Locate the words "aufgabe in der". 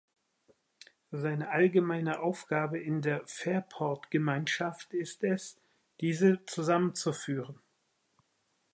2.21-3.21